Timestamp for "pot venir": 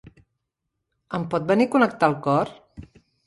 1.35-1.67